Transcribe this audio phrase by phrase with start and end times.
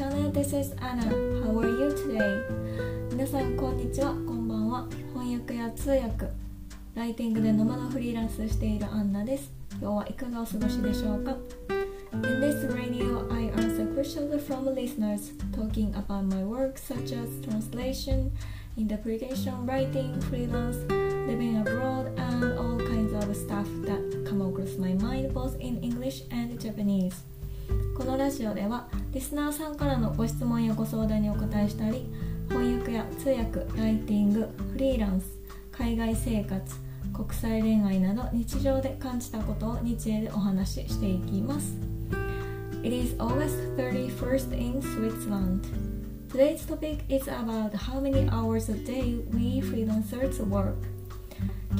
[0.00, 1.04] is Anna.
[1.44, 3.10] How are you today?
[3.10, 4.88] 皆さんこんにちは、こんばんは。
[5.12, 6.26] 翻訳や通訳、
[6.94, 9.52] ライティングでノマドフリーランスしているアンナです。
[9.78, 11.36] 今日はいかがお過ごしでしょうか
[12.14, 18.32] In this radio, I answer questions from listeners talking about my work such as translation,
[18.78, 20.78] interpretation, writing, freelance,
[21.28, 26.22] living abroad, and all kinds of stuff that come across my mind both in English
[26.30, 27.24] and Japanese.
[27.97, 32.05] このラジオではリスナーさんからのご質問やご相談にお答えしたり
[32.49, 35.25] 翻訳や通訳、ライティング、フリーランス、
[35.71, 36.75] 海外生活、
[37.13, 41.77] 国際恋愛など日常で感じたことを日英でお話ししていきます。
[42.83, 45.61] It is August 31st in Switzerland.
[46.29, 50.75] Today's topic is about how many hours a day we freelancers work.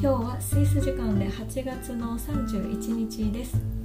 [0.00, 3.81] 日はスイス時間で8月の31日です。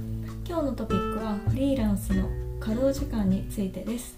[0.47, 4.15] 今日のトピックはフリーランスの稼働時間についてです。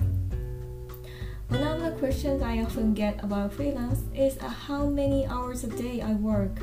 [1.50, 6.02] One of the questions I often get about freelance is how many hours a day
[6.02, 6.60] I work.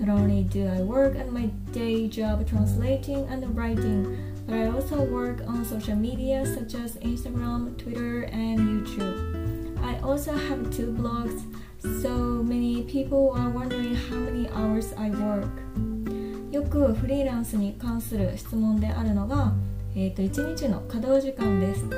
[0.00, 4.16] Not only do I work at my day job translating and writing,
[4.46, 9.78] but I also work on social media such as Instagram, Twitter, and YouTube.
[9.82, 11.42] I also have two blogs,
[12.02, 15.50] so many people are wondering how many hours I work.
[16.55, 19.51] よくフリーランスに関する質問であるのが、
[19.93, 21.89] えーと、1日の稼働時間です。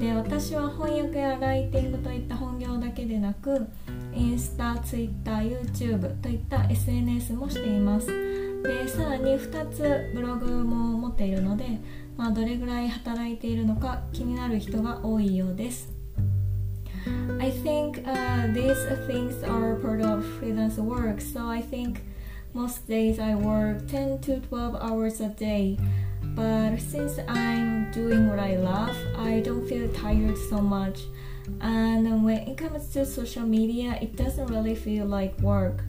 [0.00, 3.66] で私は翻訳やライティングといった本業だけでなく
[4.14, 8.06] インスタ、ツイッター、YouTube といった SNS もしています。
[8.62, 11.78] でさらに2つブログも持っているので、
[12.16, 15.92] まあ、どれぐらい働いているのか気になる人が多いようです。
[17.38, 18.74] I think、uh, these
[19.06, 22.00] things are part of freelance work so I think
[22.56, 25.78] most days I work 10 to 12 hours a day
[26.34, 31.02] but since I'm doing what I love I don't feel tired so much
[31.60, 35.84] and when it comes to social media it doesn't really feel like work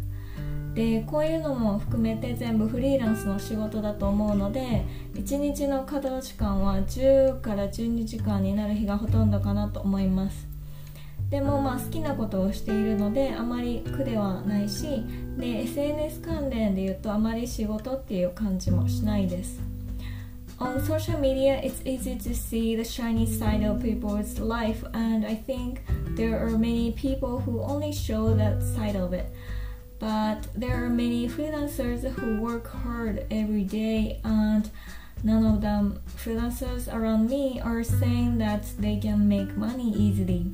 [0.74, 4.84] でこういうのも含めて全部フリーランスの仕事だと思うので
[5.14, 10.57] 1日の稼働時間は10から12時間になる日がほとんどかなと思います
[11.30, 15.04] でもまあ好きなことをしているのであまり苦ではないし
[15.38, 19.60] で SNS 関連で言うとあまり仕事っていう感じもしないです
[20.60, 25.36] On social media, it's easy to see the shiny side of people's life, and I
[25.36, 25.82] think
[26.16, 29.32] there are many people who only show that side of it.
[30.00, 34.68] But there are many freelancers who work hard every day, and
[35.24, 40.48] none of them freelancers around me are saying that they can make money easily.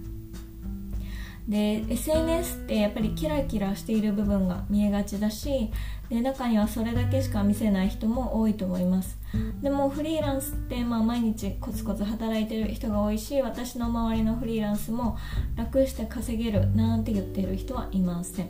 [1.48, 5.72] で SNS ってやっぱりキラキラしている部分が見えがちだし
[6.09, 9.18] で中にはそれだけしか見せない人も多いと思います
[9.62, 15.18] でもフリーランスってまあ毎日コツコツ働いてる人が多いし私の周りのフリーランスも
[15.58, 18.50] 楽して稼げるなんて言ってる人はいません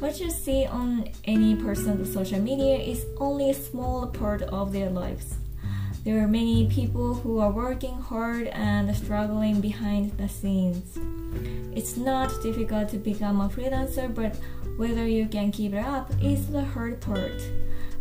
[0.00, 4.90] What you see on any person's social media is only a small part of their
[4.90, 5.36] lives.
[6.04, 10.98] There are many people who are working hard and struggling behind the scenes.
[11.76, 14.36] It's not difficult to become a freelancer, but
[14.76, 17.40] whether you can keep it up is the hard part.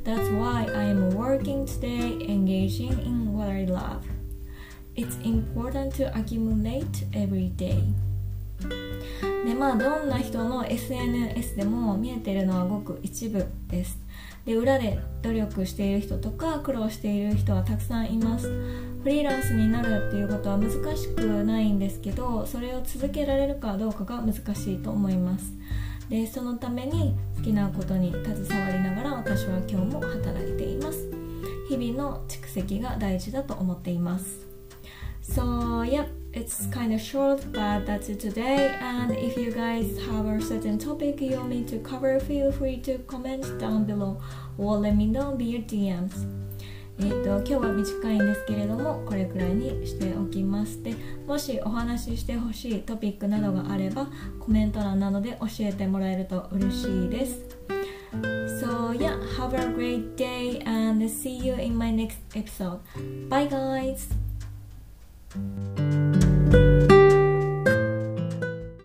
[0.04, 4.04] That's why I am working today, engaging in what I love.
[4.96, 7.84] It's important to accumulate every day.
[9.46, 13.98] でまあどんな人の SNS でも見えてるのはごく一部です。
[14.46, 18.48] で裏で努力している人とか苦労している人はたくさんいます。
[19.04, 25.54] フリーランスになるっていうことは難しくないんですけどそれを続けられるかどうかが難しいと思います。
[26.10, 31.10] でそのために好きなことに携わりながら私は今日も働いています。
[31.68, 34.51] 日々の蓄積が大事だと思っています。
[35.34, 38.76] So, yep, it's kind of short, but that's it today.
[38.82, 42.78] And if you guys have a certain topic you want me to cover, feel free
[42.82, 44.22] to comment down below
[44.58, 46.28] or let me know via DMs.
[47.00, 50.94] えーと、今日は短いんですけれどもこれくらいにしておきますで
[51.26, 54.08] もしお話ししてほしいトピックなどがあれば
[54.40, 57.58] コメント欄などで教えてもらえると嬉しいです
[58.62, 62.82] So yeah, have a great day and see you in my next episode.
[63.30, 64.31] Bye guys!
[65.34, 66.21] Thank you.